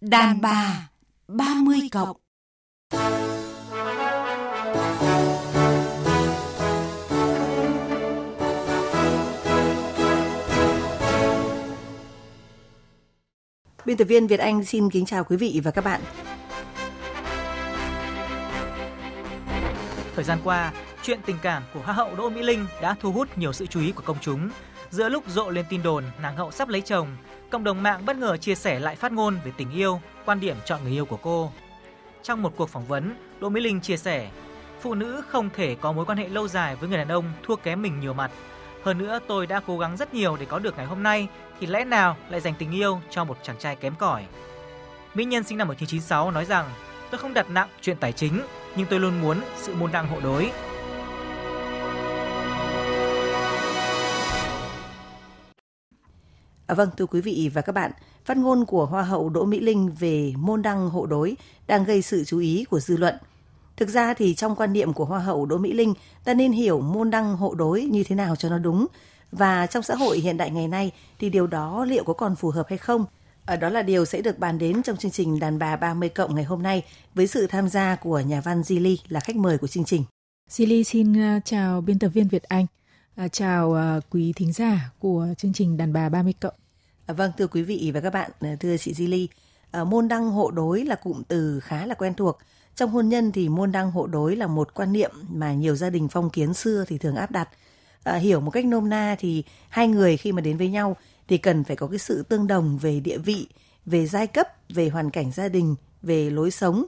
[0.00, 0.88] Đàn bà
[1.28, 2.16] 30 cộng
[13.84, 16.00] Biên tập viên Việt Anh xin kính chào quý vị và các bạn.
[20.14, 20.72] Thời gian qua,
[21.02, 23.80] chuyện tình cảm của Hoa hậu Đỗ Mỹ Linh đã thu hút nhiều sự chú
[23.80, 24.50] ý của công chúng.
[24.90, 27.16] Giữa lúc rộ lên tin đồn nàng hậu sắp lấy chồng,
[27.50, 30.56] cộng đồng mạng bất ngờ chia sẻ lại phát ngôn về tình yêu, quan điểm
[30.64, 31.52] chọn người yêu của cô.
[32.22, 34.30] Trong một cuộc phỏng vấn, Đỗ Mỹ Linh chia sẻ,
[34.80, 37.56] phụ nữ không thể có mối quan hệ lâu dài với người đàn ông thua
[37.56, 38.30] kém mình nhiều mặt.
[38.84, 41.28] Hơn nữa tôi đã cố gắng rất nhiều để có được ngày hôm nay
[41.60, 44.24] thì lẽ nào lại dành tình yêu cho một chàng trai kém cỏi.
[45.14, 46.70] Mỹ nhân sinh năm 1996 nói rằng
[47.10, 48.42] tôi không đặt nặng chuyện tài chính
[48.76, 50.50] nhưng tôi luôn muốn sự môn đăng hộ đối.
[56.68, 57.90] À, vâng, thưa quý vị và các bạn,
[58.24, 61.36] phát ngôn của Hoa hậu Đỗ Mỹ Linh về môn đăng hộ đối
[61.66, 63.14] đang gây sự chú ý của dư luận.
[63.76, 66.80] Thực ra thì trong quan niệm của Hoa hậu Đỗ Mỹ Linh, ta nên hiểu
[66.80, 68.86] môn đăng hộ đối như thế nào cho nó đúng.
[69.32, 72.50] Và trong xã hội hiện đại ngày nay thì điều đó liệu có còn phù
[72.50, 73.04] hợp hay không?
[73.44, 76.34] À, đó là điều sẽ được bàn đến trong chương trình Đàn bà 30 cộng
[76.34, 76.82] ngày hôm nay
[77.14, 80.04] với sự tham gia của nhà văn Zili là khách mời của chương trình.
[80.50, 82.66] Zili xin à, chào biên tập viên Việt Anh.
[83.18, 86.54] À, chào à, quý thính giả của chương trình Đàn bà 30 cộng.
[87.06, 89.26] À, vâng, thưa quý vị và các bạn, à, thưa chị Zili,
[89.70, 92.38] à, môn đăng hộ đối là cụm từ khá là quen thuộc.
[92.74, 95.90] Trong hôn nhân thì môn đăng hộ đối là một quan niệm mà nhiều gia
[95.90, 97.48] đình phong kiến xưa thì thường áp đặt.
[98.04, 100.96] À, hiểu một cách nôm na thì hai người khi mà đến với nhau
[101.28, 103.48] thì cần phải có cái sự tương đồng về địa vị,
[103.86, 106.84] về giai cấp, về hoàn cảnh gia đình, về lối sống.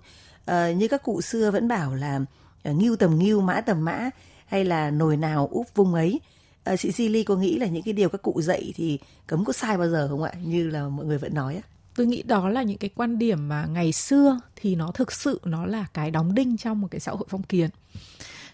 [0.46, 2.20] À, như các cụ xưa vẫn bảo là
[2.62, 4.10] à, ngưu tầm ngưu, mã tầm mã
[4.50, 6.20] hay là nồi nào úp vung ấy.
[6.64, 9.52] À, chị Silly có nghĩ là những cái điều các cụ dạy thì cấm có
[9.52, 10.32] sai bao giờ không ạ?
[10.44, 11.62] Như là mọi người vẫn nói á.
[11.96, 15.40] Tôi nghĩ đó là những cái quan điểm mà ngày xưa thì nó thực sự
[15.44, 17.70] nó là cái đóng đinh trong một cái xã hội phong kiến.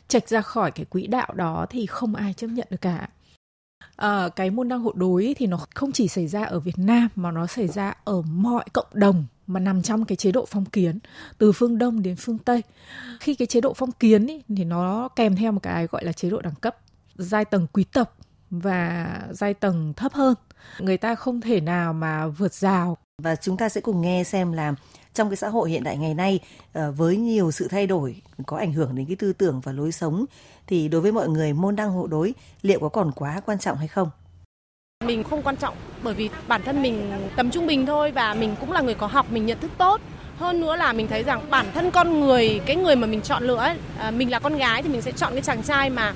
[0.08, 3.08] Trạch ra khỏi cái quỹ đạo đó thì không ai chấp nhận được cả.
[3.96, 7.08] À, cái môn đăng hộ đối thì nó không chỉ xảy ra ở Việt Nam
[7.16, 10.64] mà nó xảy ra ở mọi cộng đồng mà nằm trong cái chế độ phong
[10.64, 10.98] kiến
[11.38, 12.62] từ phương Đông đến phương Tây.
[13.20, 16.12] Khi cái chế độ phong kiến ý, thì nó kèm theo một cái gọi là
[16.12, 16.76] chế độ đẳng cấp
[17.16, 18.16] giai tầng quý tộc
[18.50, 20.34] và giai tầng thấp hơn
[20.78, 24.52] người ta không thể nào mà vượt rào và chúng ta sẽ cùng nghe xem
[24.52, 24.74] là
[25.14, 26.40] trong cái xã hội hiện đại ngày nay
[26.72, 29.92] ờ, với nhiều sự thay đổi có ảnh hưởng đến cái tư tưởng và lối
[29.92, 30.24] sống
[30.66, 33.78] thì đối với mọi người môn đăng hộ đối liệu có còn quá quan trọng
[33.78, 34.10] hay không?
[35.06, 38.54] Mình không quan trọng bởi vì bản thân mình tầm trung bình thôi và mình
[38.60, 40.00] cũng là người có học, mình nhận thức tốt.
[40.38, 43.42] Hơn nữa là mình thấy rằng bản thân con người, cái người mà mình chọn
[43.42, 46.14] lựa ấy, à, mình là con gái thì mình sẽ chọn cái chàng trai mà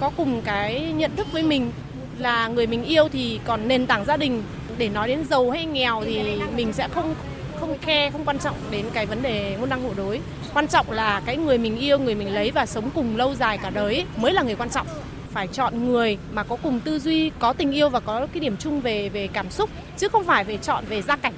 [0.00, 1.72] có cùng cái nhận thức với mình
[2.18, 4.42] là người mình yêu thì còn nền tảng gia đình.
[4.78, 7.14] Để nói đến giàu hay nghèo thì mình sẽ không
[7.60, 10.20] không khe không quan trọng đến cái vấn đề ngôn năng hộ đối.
[10.54, 13.58] Quan trọng là cái người mình yêu người mình lấy và sống cùng lâu dài
[13.58, 14.86] cả đời mới là người quan trọng
[15.32, 18.56] phải chọn người mà có cùng tư duy có tình yêu và có cái điểm
[18.58, 21.34] chung về về cảm xúc chứ không phải về chọn về gia cảnh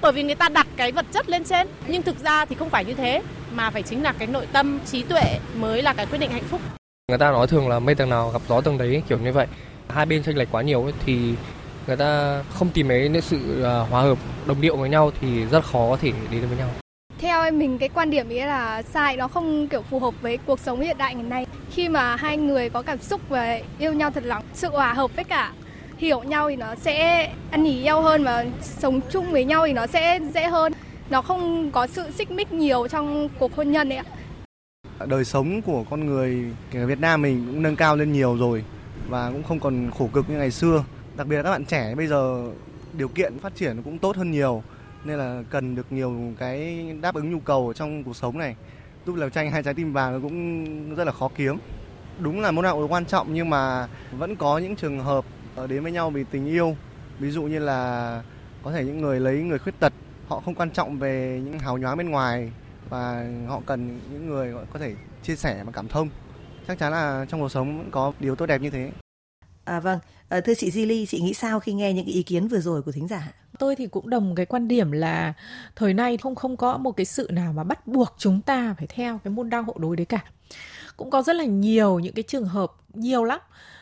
[0.00, 2.70] bởi vì người ta đặt cái vật chất lên trên nhưng thực ra thì không
[2.70, 6.06] phải như thế mà phải chính là cái nội tâm trí tuệ mới là cái
[6.06, 6.60] quyết định hạnh phúc
[7.08, 9.46] Người ta nói thường là mây tầng nào gặp gió tầng đấy kiểu như vậy.
[9.88, 11.34] Hai bên chênh lệch quá nhiều ấy, thì
[11.86, 15.44] người ta không tìm thấy những sự à, hòa hợp đồng điệu với nhau thì
[15.44, 16.68] rất khó có thể đến với nhau.
[17.18, 20.36] Theo em mình cái quan điểm ý là sai nó không kiểu phù hợp với
[20.36, 21.46] cuộc sống hiện đại ngày nay.
[21.70, 25.16] Khi mà hai người có cảm xúc và yêu nhau thật lòng, sự hòa hợp
[25.16, 25.52] với cả
[25.96, 29.72] hiểu nhau thì nó sẽ ăn nhỉ nhau hơn và sống chung với nhau thì
[29.72, 30.72] nó sẽ dễ hơn.
[31.10, 34.04] Nó không có sự xích mích nhiều trong cuộc hôn nhân ấy ạ
[35.06, 36.44] đời sống của con người
[36.74, 38.64] ở Việt Nam mình cũng nâng cao lên nhiều rồi
[39.08, 40.84] và cũng không còn khổ cực như ngày xưa
[41.16, 42.50] đặc biệt là các bạn trẻ bây giờ
[42.92, 44.62] điều kiện phát triển cũng tốt hơn nhiều
[45.06, 48.56] nên là cần được nhiều cái đáp ứng nhu cầu trong cuộc sống này.
[49.06, 51.58] Giúp làm tranh hai trái tim vàng cũng rất là khó kiếm.
[52.18, 55.24] Đúng là môn học quan trọng nhưng mà vẫn có những trường hợp
[55.56, 56.76] ờ, đến với nhau vì tình yêu.
[57.18, 58.22] Ví dụ như là
[58.62, 59.92] có thể những người lấy người khuyết tật
[60.28, 62.52] họ không quan trọng về những hào nhoáng bên ngoài
[62.88, 66.08] và họ cần những người có thể chia sẻ và cảm thông.
[66.68, 68.90] Chắc chắn là trong cuộc sống vẫn có điều tốt đẹp như thế.
[69.64, 69.98] À vâng,
[70.28, 72.82] à, thưa chị Di Ly, chị nghĩ sao khi nghe những ý kiến vừa rồi
[72.82, 73.32] của thính giả?
[73.58, 75.32] Tôi thì cũng đồng cái quan điểm là
[75.76, 78.86] thời nay không không có một cái sự nào mà bắt buộc chúng ta phải
[78.86, 80.24] theo cái môn đăng hộ đối đấy cả.
[80.96, 83.40] Cũng có rất là nhiều những cái trường hợp nhiều lắm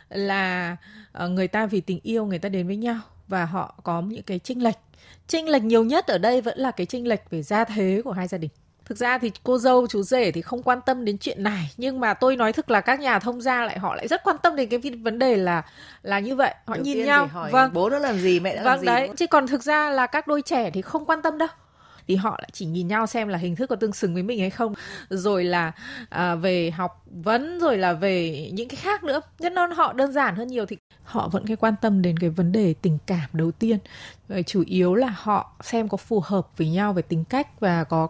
[0.08, 0.76] là
[1.12, 4.22] ờ, người ta vì tình yêu người ta đến với nhau và họ có những
[4.22, 4.78] cái chênh lệch.
[5.26, 8.12] Chênh lệch nhiều nhất ở đây vẫn là cái chênh lệch về gia thế của
[8.12, 8.50] hai gia đình
[8.84, 12.00] thực ra thì cô dâu chú rể thì không quan tâm đến chuyện này nhưng
[12.00, 14.56] mà tôi nói thực là các nhà thông gia lại họ lại rất quan tâm
[14.56, 15.62] đến cái vấn đề là
[16.02, 16.54] là như vậy.
[16.66, 17.26] Họ Đầu nhìn nhau.
[17.26, 17.70] hỏi vâng.
[17.74, 19.10] bố nó làm gì mẹ nó vâng làm gì đấy.
[19.16, 21.48] chứ còn thực ra là các đôi trẻ thì không quan tâm đâu.
[22.08, 24.40] Thì họ lại chỉ nhìn nhau xem là hình thức có tương xứng với mình
[24.40, 24.74] hay không.
[25.08, 25.72] Rồi là
[26.08, 29.20] à, về học vấn rồi là về những cái khác nữa.
[29.38, 30.66] Cho nên họ đơn giản hơn nhiều.
[30.66, 33.78] Thì họ vẫn cái quan tâm đến cái vấn đề tình cảm đầu tiên.
[34.46, 38.08] Chủ yếu là họ xem có phù hợp với nhau về tính cách và có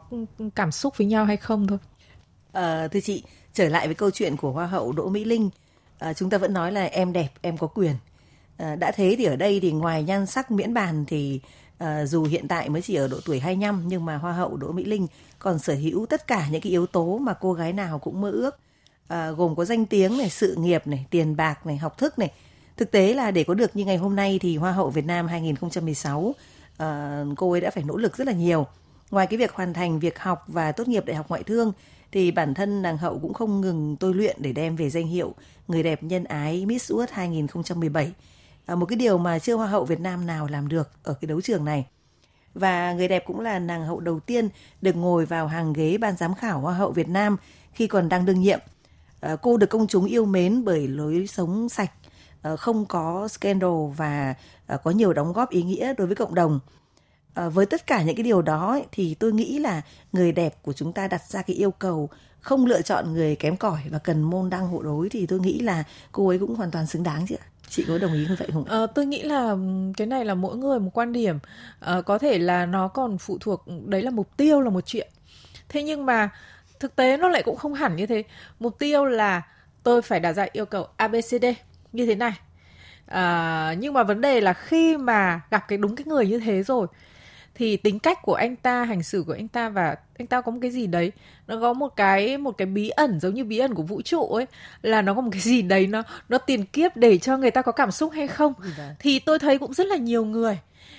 [0.55, 1.79] cảm xúc với nhau hay không thôi.
[2.53, 5.51] À, thưa chị trở lại với câu chuyện của hoa hậu Đỗ Mỹ Linh.
[5.99, 7.95] À, chúng ta vẫn nói là em đẹp em có quyền.
[8.57, 11.41] À, đã thế thì ở đây thì ngoài nhan sắc miễn bàn thì
[11.79, 14.73] à, dù hiện tại mới chỉ ở độ tuổi 25 nhưng mà hoa hậu Đỗ
[14.73, 15.07] Mỹ Linh
[15.39, 18.31] còn sở hữu tất cả những cái yếu tố mà cô gái nào cũng mơ
[18.31, 18.59] ước.
[19.09, 22.33] À, gồm có danh tiếng này sự nghiệp này tiền bạc này học thức này
[22.77, 25.27] thực tế là để có được như ngày hôm nay thì hoa hậu Việt Nam
[25.27, 26.37] 2016 uh,
[26.77, 28.67] ờ, cô ấy đã phải nỗ lực rất là nhiều.
[29.11, 31.73] Ngoài cái việc hoàn thành việc học và tốt nghiệp đại học ngoại thương
[32.13, 35.35] thì bản thân nàng hậu cũng không ngừng tôi luyện để đem về danh hiệu
[35.69, 38.13] người đẹp nhân ái Miss World 2017
[38.67, 41.27] à, một cái điều mà chưa hoa hậu Việt Nam nào làm được ở cái
[41.27, 41.87] đấu trường này.
[42.55, 44.49] Và người đẹp cũng là nàng hậu đầu tiên
[44.83, 47.37] được ngồi vào hàng ghế ban giám khảo hoa hậu Việt Nam
[47.73, 48.59] khi còn đang đương nhiệm.
[49.21, 51.91] À, cô được công chúng yêu mến bởi lối sống sạch
[52.45, 54.35] Ờ, không có scandal và
[54.67, 56.61] ờ, có nhiều đóng góp ý nghĩa đối với cộng đồng.
[57.35, 59.83] Ờ, với tất cả những cái điều đó thì tôi nghĩ là
[60.13, 62.09] người đẹp của chúng ta đặt ra cái yêu cầu
[62.41, 65.59] không lựa chọn người kém cỏi và cần môn đăng hộ đối thì tôi nghĩ
[65.59, 67.47] là cô ấy cũng hoàn toàn xứng đáng chị ạ.
[67.69, 69.59] Chị có đồng ý như vậy không à, tôi nghĩ là ừ,
[69.97, 71.39] cái này là mỗi người một quan điểm.
[71.81, 74.87] À, có thể là nó còn phụ thuộc ừ, đấy là mục tiêu là một
[74.87, 75.09] chuyện.
[75.69, 76.31] Thế nhưng mà
[76.81, 78.23] thực tế nó lại cũng không hẳn như thế.
[78.61, 79.43] Mục tiêu là
[79.83, 81.45] tôi phải đặt ra yêu cầu abcd
[81.95, 82.33] như thế này.
[83.07, 86.63] À, nhưng mà vấn đề là khi mà gặp cái đúng cái người như thế
[86.63, 86.87] rồi
[87.55, 90.53] thì tính cách của anh ta hành xử của anh ta và anh ta có
[90.53, 91.13] một cái gì đấy
[91.47, 94.27] nó có một cái một cái bí ẩn giống như bí ẩn của vũ trụ
[94.27, 94.47] ấy
[94.83, 97.63] là nó có một cái gì đấy nó nó tiền kiếp để cho người ta
[97.63, 98.53] có cảm xúc hay không.
[98.59, 98.95] Vâng.
[98.99, 100.59] thì tôi thấy cũng rất là nhiều người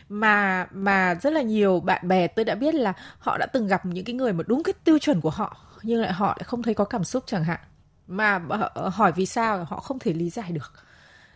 [0.10, 3.86] mà mà rất là nhiều bạn bè tôi đã biết là họ đã từng gặp
[3.86, 6.64] những cái người mà đúng cái tiêu chuẩn của họ nhưng lại họ lại không
[6.64, 7.60] thấy có cảm xúc chẳng hạn
[8.08, 8.42] mà
[8.74, 10.74] ờ, hỏi vì sao họ không thể lý giải được.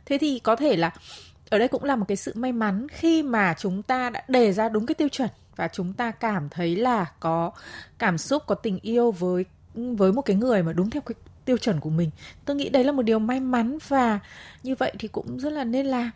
[0.06, 0.92] Thế thì có thể là
[1.50, 4.54] ở đây cũng là một cái sự may mắn khi mà chúng ta đã đề
[4.54, 7.52] ra đúng cái tiêu chuẩn và chúng ta cảm thấy là có
[7.98, 11.58] cảm xúc, có tình yêu với với một cái người mà đúng theo cái tiêu
[11.58, 12.10] chuẩn của mình.
[12.46, 14.20] Tôi nghĩ đấy là một điều may mắn và
[14.64, 16.12] như vậy thì cũng rất là nên làm.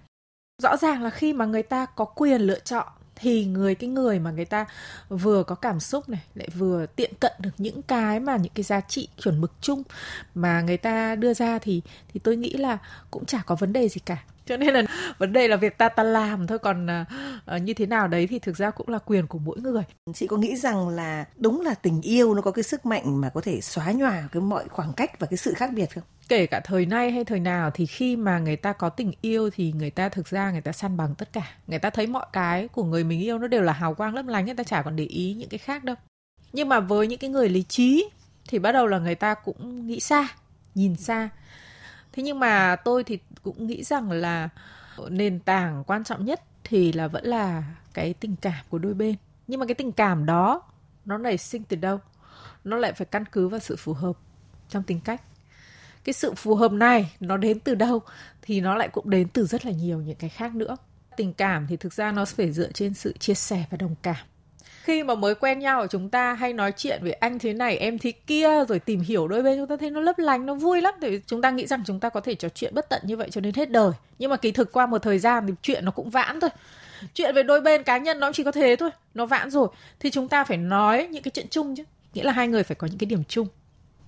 [0.63, 4.19] Rõ ràng là khi mà người ta có quyền lựa chọn thì người, cái người
[4.19, 4.65] mà người ta
[5.09, 8.63] vừa có cảm xúc này, lại vừa tiện cận được những cái mà những cái
[8.63, 9.83] giá trị chuẩn mực chung
[10.35, 11.81] mà người ta đưa ra thì
[12.13, 12.77] thì tôi nghĩ là
[13.11, 14.83] cũng chả có vấn đề gì cả cho nên là
[15.17, 16.59] vấn đề là việc ta ta làm thôi.
[16.59, 16.87] Còn
[17.55, 19.83] uh, như thế nào đấy thì thực ra cũng là quyền của mỗi người.
[20.13, 23.29] Chị có nghĩ rằng là đúng là tình yêu nó có cái sức mạnh mà
[23.29, 26.03] có thể xóa nhòa cái mọi khoảng cách và cái sự khác biệt không?
[26.29, 29.49] Kể cả thời nay hay thời nào thì khi mà người ta có tình yêu
[29.49, 31.47] thì người ta thực ra người ta săn bằng tất cả.
[31.67, 34.25] Người ta thấy mọi cái của người mình yêu nó đều là hào quang lấp
[34.27, 35.95] lánh người ta chả còn để ý những cái khác đâu.
[36.53, 38.09] Nhưng mà với những cái người lý trí
[38.47, 40.27] thì bắt đầu là người ta cũng nghĩ xa
[40.75, 41.29] nhìn xa
[42.13, 44.49] thế nhưng mà tôi thì cũng nghĩ rằng là
[45.09, 47.63] nền tảng quan trọng nhất thì là vẫn là
[47.93, 49.15] cái tình cảm của đôi bên.
[49.47, 50.61] Nhưng mà cái tình cảm đó,
[51.05, 51.99] nó nảy sinh từ đâu?
[52.63, 54.17] Nó lại phải căn cứ vào sự phù hợp
[54.69, 55.21] trong tính cách.
[56.03, 58.01] Cái sự phù hợp này nó đến từ đâu
[58.41, 60.77] thì nó lại cũng đến từ rất là nhiều những cái khác nữa.
[61.17, 64.25] Tình cảm thì thực ra nó phải dựa trên sự chia sẻ và đồng cảm
[64.83, 67.99] khi mà mới quen nhau chúng ta hay nói chuyện về anh thế này em
[67.99, 70.81] thế kia rồi tìm hiểu đôi bên chúng ta thấy nó lấp lánh nó vui
[70.81, 70.93] lắm.
[71.01, 73.29] Thì chúng ta nghĩ rằng chúng ta có thể trò chuyện bất tận như vậy
[73.31, 73.91] cho đến hết đời.
[74.19, 76.49] Nhưng mà kỳ thực qua một thời gian thì chuyện nó cũng vãn thôi.
[77.13, 79.67] Chuyện về đôi bên cá nhân nó chỉ có thế thôi nó vãn rồi.
[79.99, 81.83] Thì chúng ta phải nói những cái chuyện chung chứ.
[82.13, 83.47] Nghĩa là hai người phải có những cái điểm chung.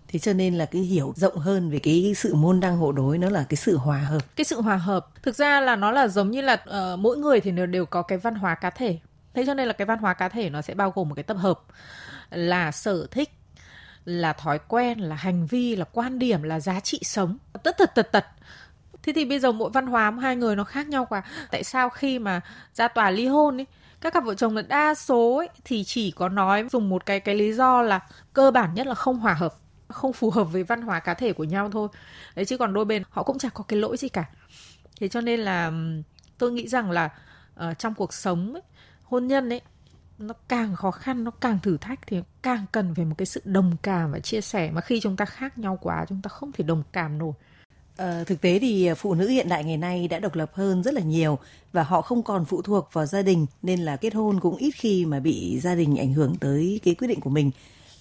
[0.07, 3.17] Thế cho nên là cái hiểu rộng hơn về cái sự môn đăng hộ đối
[3.17, 4.35] nó là cái sự hòa hợp.
[4.35, 5.07] Cái sự hòa hợp.
[5.23, 8.01] Thực ra là nó là giống như là uh, mỗi người thì đều đều có
[8.01, 8.97] cái văn hóa cá thể
[9.35, 11.23] thế cho nên là cái văn hóa cá thể nó sẽ bao gồm một cái
[11.23, 11.59] tập hợp
[12.29, 13.29] là sở thích
[14.05, 17.37] là thói quen là hành vi là quan điểm là giá trị sống.
[17.63, 18.25] Tất tật tật tật
[19.03, 21.23] thế thì bây giờ mỗi văn hóa hai người nó khác nhau quá.
[21.51, 22.41] Tại sao khi mà
[22.73, 23.65] ra tòa ly hôn ấy
[24.01, 27.19] các cặp vợ chồng là đa số ấy, thì chỉ có nói dùng một cái
[27.19, 27.99] cái lý do là
[28.33, 29.53] cơ bản nhất là không hòa hợp
[29.87, 31.87] không phù hợp với văn hóa cá thể của nhau thôi.
[32.35, 34.25] Đấy chứ còn đôi bên họ cũng chẳng có cái lỗi gì cả.
[34.99, 35.71] Thế cho nên là
[36.37, 37.09] tôi nghĩ rằng là
[37.69, 38.61] uh, trong cuộc sống ấy,
[39.05, 39.61] hôn nhân ấy
[40.17, 43.41] nó càng khó khăn nó càng thử thách thì càng cần về một cái sự
[43.45, 46.51] đồng cảm và chia sẻ mà khi chúng ta khác nhau quá chúng ta không
[46.51, 47.33] thể đồng cảm nổi
[47.97, 50.93] À, thực tế thì phụ nữ hiện đại ngày nay đã độc lập hơn rất
[50.93, 51.39] là nhiều
[51.73, 54.71] và họ không còn phụ thuộc vào gia đình nên là kết hôn cũng ít
[54.71, 57.51] khi mà bị gia đình ảnh hưởng tới cái quyết định của mình.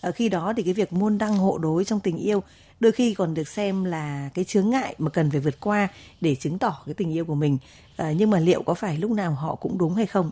[0.00, 2.42] À, khi đó thì cái việc môn đăng hộ đối trong tình yêu
[2.80, 5.88] đôi khi còn được xem là cái chướng ngại mà cần phải vượt qua
[6.20, 7.58] để chứng tỏ cái tình yêu của mình.
[7.96, 10.30] À, nhưng mà liệu có phải lúc nào họ cũng đúng hay không?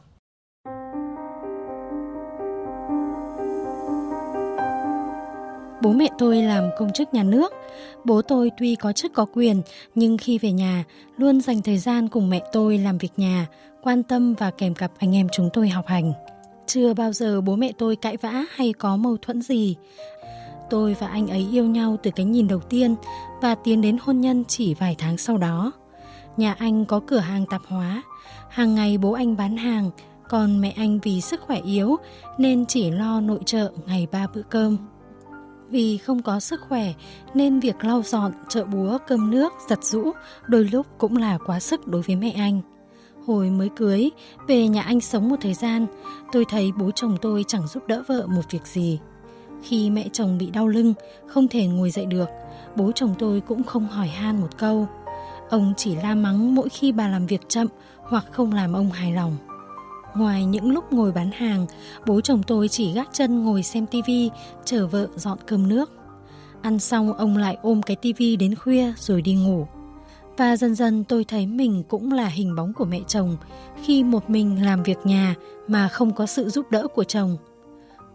[5.83, 7.53] Bố mẹ tôi làm công chức nhà nước.
[8.05, 9.63] Bố tôi tuy có chức có quyền,
[9.95, 10.85] nhưng khi về nhà,
[11.17, 13.47] luôn dành thời gian cùng mẹ tôi làm việc nhà,
[13.83, 16.13] quan tâm và kèm cặp anh em chúng tôi học hành.
[16.67, 19.77] Chưa bao giờ bố mẹ tôi cãi vã hay có mâu thuẫn gì.
[20.71, 22.95] Tôi và anh ấy yêu nhau từ cái nhìn đầu tiên
[23.41, 25.73] và tiến đến hôn nhân chỉ vài tháng sau đó.
[26.37, 28.03] Nhà anh có cửa hàng tạp hóa.
[28.49, 29.91] Hàng ngày bố anh bán hàng,
[30.29, 31.97] còn mẹ anh vì sức khỏe yếu
[32.39, 34.79] nên chỉ lo nội trợ ngày ba bữa cơm.
[35.73, 36.93] Vì không có sức khỏe
[37.35, 40.11] nên việc lau dọn, chợ búa, cơm nước, giặt rũ
[40.47, 42.61] đôi lúc cũng là quá sức đối với mẹ anh.
[43.27, 44.11] Hồi mới cưới,
[44.49, 45.87] về nhà anh sống một thời gian,
[46.33, 48.99] tôi thấy bố chồng tôi chẳng giúp đỡ vợ một việc gì.
[49.63, 50.95] Khi mẹ chồng bị đau lưng,
[51.27, 52.29] không thể ngồi dậy được,
[52.77, 54.89] bố chồng tôi cũng không hỏi han một câu.
[55.51, 59.13] Ông chỉ la mắng mỗi khi bà làm việc chậm hoặc không làm ông hài
[59.13, 59.37] lòng.
[60.15, 61.67] Ngoài những lúc ngồi bán hàng,
[62.07, 64.31] bố chồng tôi chỉ gác chân ngồi xem tivi,
[64.65, 65.91] chờ vợ dọn cơm nước.
[66.63, 69.67] Ăn xong ông lại ôm cái tivi đến khuya rồi đi ngủ.
[70.37, 73.37] Và dần dần tôi thấy mình cũng là hình bóng của mẹ chồng
[73.83, 75.35] khi một mình làm việc nhà
[75.69, 77.37] mà không có sự giúp đỡ của chồng.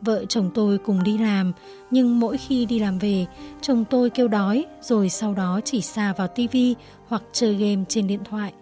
[0.01, 1.51] Vợ chồng tôi cùng đi làm,
[1.91, 3.25] nhưng mỗi khi đi làm về,
[3.61, 6.75] chồng tôi kêu đói rồi sau đó chỉ xà vào tivi
[7.07, 8.53] hoặc chơi game trên điện thoại.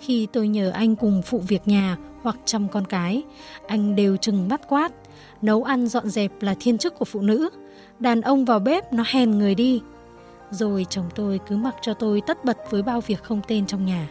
[0.00, 3.22] Khi tôi nhờ anh cùng phụ việc nhà hoặc chăm con cái,
[3.66, 4.92] anh đều chừng bắt quát.
[5.42, 7.48] Nấu ăn dọn dẹp là thiên chức của phụ nữ.
[7.98, 9.82] Đàn ông vào bếp nó hèn người đi.
[10.50, 13.86] Rồi chồng tôi cứ mặc cho tôi tất bật với bao việc không tên trong
[13.86, 14.08] nhà.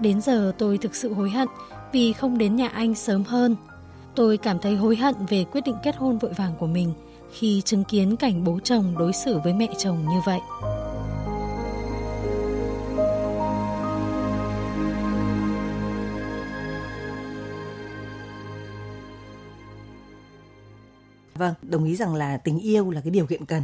[0.00, 1.48] Đến giờ tôi thực sự hối hận
[1.92, 3.56] vì không đến nhà anh sớm hơn.
[4.14, 6.92] Tôi cảm thấy hối hận về quyết định kết hôn vội vàng của mình
[7.32, 10.40] khi chứng kiến cảnh bố chồng đối xử với mẹ chồng như vậy.
[21.34, 23.62] Vâng, đồng ý rằng là tình yêu là cái điều kiện cần,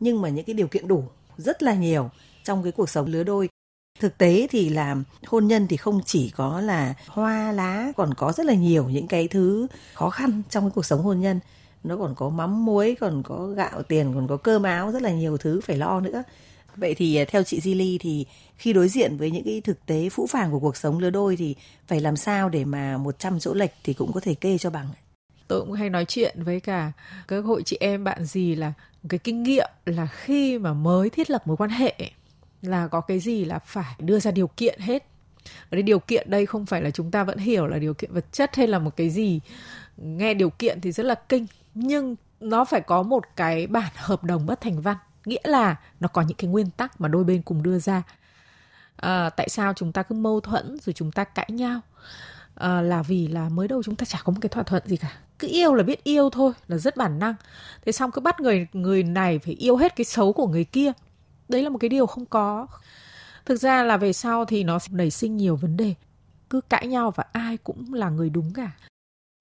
[0.00, 1.04] nhưng mà những cái điều kiện đủ
[1.36, 2.10] rất là nhiều
[2.44, 3.48] trong cái cuộc sống lứa đôi.
[4.00, 4.96] Thực tế thì là
[5.26, 9.06] hôn nhân thì không chỉ có là hoa lá, còn có rất là nhiều những
[9.06, 11.40] cái thứ khó khăn trong cái cuộc sống hôn nhân.
[11.84, 15.10] Nó còn có mắm muối, còn có gạo tiền, còn có cơm áo, rất là
[15.10, 16.22] nhiều thứ phải lo nữa.
[16.76, 20.08] Vậy thì à, theo chị Zili thì khi đối diện với những cái thực tế
[20.08, 21.54] phũ phàng của cuộc sống lứa đôi thì
[21.86, 24.86] phải làm sao để mà 100 chỗ lệch thì cũng có thể kê cho bằng
[25.48, 26.92] tôi cũng hay nói chuyện với cả
[27.28, 28.72] các hội chị em bạn gì là
[29.08, 31.94] cái kinh nghiệm là khi mà mới thiết lập mối quan hệ
[32.62, 35.06] là có cái gì là phải đưa ra điều kiện hết.
[35.44, 38.12] Ở đây điều kiện đây không phải là chúng ta vẫn hiểu là điều kiện
[38.12, 39.40] vật chất hay là một cái gì.
[39.96, 44.24] Nghe điều kiện thì rất là kinh nhưng nó phải có một cái bản hợp
[44.24, 44.96] đồng bất thành văn.
[45.24, 48.02] Nghĩa là nó có những cái nguyên tắc mà đôi bên cùng đưa ra.
[48.96, 51.80] À, tại sao chúng ta cứ mâu thuẫn rồi chúng ta cãi nhau?
[52.54, 54.96] À, là vì là mới đầu chúng ta chả có một cái thỏa thuận gì
[54.96, 57.34] cả cứ yêu là biết yêu thôi, là rất bản năng.
[57.84, 60.92] Thế xong cứ bắt người người này phải yêu hết cái xấu của người kia.
[61.48, 62.66] Đấy là một cái điều không có.
[63.44, 65.94] Thực ra là về sau thì nó nảy sinh nhiều vấn đề.
[66.50, 68.70] Cứ cãi nhau và ai cũng là người đúng cả.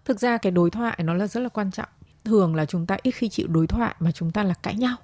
[0.05, 1.89] Thực ra cái đối thoại nó là rất là quan trọng.
[2.23, 4.95] Thường là chúng ta ít khi chịu đối thoại mà chúng ta là cãi nhau.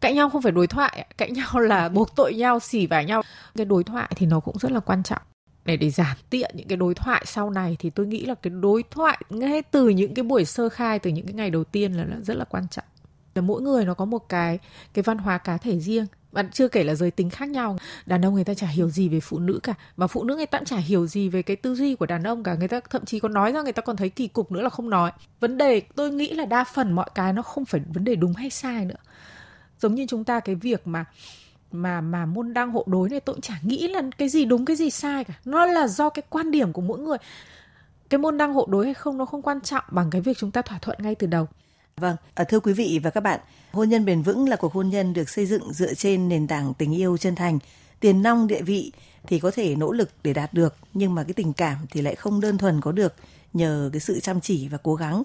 [0.00, 3.22] Cãi nhau không phải đối thoại, cãi nhau là buộc tội nhau, xỉ vả nhau.
[3.54, 5.22] Cái đối thoại thì nó cũng rất là quan trọng
[5.64, 8.50] để để giảm tiện những cái đối thoại sau này thì tôi nghĩ là cái
[8.60, 11.92] đối thoại ngay từ những cái buổi sơ khai, từ những cái ngày đầu tiên
[11.92, 12.84] là rất là quan trọng.
[13.34, 14.58] Là mỗi người nó có một cái
[14.94, 16.06] cái văn hóa cá thể riêng.
[16.32, 17.78] Và chưa kể là giới tính khác nhau.
[18.06, 19.74] Đàn ông người ta chả hiểu gì về phụ nữ cả.
[19.96, 22.22] Mà phụ nữ người ta cũng chả hiểu gì về cái tư duy của đàn
[22.22, 22.54] ông cả.
[22.54, 24.68] Người ta thậm chí còn nói ra, người ta còn thấy kỳ cục nữa là
[24.68, 25.12] không nói.
[25.40, 28.32] Vấn đề, tôi nghĩ là đa phần mọi cái nó không phải vấn đề đúng
[28.32, 28.94] hay sai nữa.
[29.78, 31.04] Giống như chúng ta cái việc mà
[31.72, 34.64] mà mà môn đăng hộ đối này tôi cũng chả nghĩ là cái gì đúng
[34.64, 37.18] cái gì sai cả nó là do cái quan điểm của mỗi người
[38.10, 40.50] cái môn đăng hộ đối hay không nó không quan trọng bằng cái việc chúng
[40.50, 41.46] ta thỏa thuận ngay từ đầu
[41.96, 43.40] Vâng, à, thưa quý vị và các bạn,
[43.72, 46.74] hôn nhân bền vững là cuộc hôn nhân được xây dựng dựa trên nền tảng
[46.74, 47.58] tình yêu chân thành,
[48.00, 48.92] tiền nong địa vị
[49.26, 52.14] thì có thể nỗ lực để đạt được, nhưng mà cái tình cảm thì lại
[52.14, 53.14] không đơn thuần có được
[53.52, 55.22] nhờ cái sự chăm chỉ và cố gắng.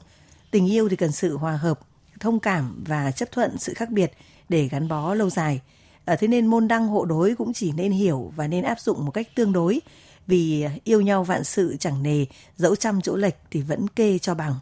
[0.51, 1.79] Tình yêu thì cần sự hòa hợp,
[2.19, 4.11] thông cảm và chấp thuận sự khác biệt
[4.49, 5.61] để gắn bó lâu dài.
[6.07, 9.05] À, thế nên môn đăng hộ đối cũng chỉ nên hiểu và nên áp dụng
[9.05, 9.79] một cách tương đối
[10.27, 12.25] vì ờ, yêu nhau vạn sự chẳng nề,
[12.57, 14.55] dẫu trăm chỗ lệch thì vẫn kê cho bằng.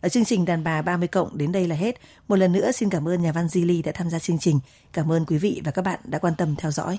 [0.00, 2.00] Ở chương trình Đàn bà 30 cộng đến đây là hết.
[2.28, 4.60] Một lần nữa xin cảm ơn nhà văn Di Ly đã tham gia chương trình.
[4.92, 6.98] Cảm ơn quý vị và các bạn đã quan tâm theo dõi.